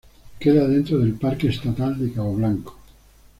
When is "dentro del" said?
0.67-1.13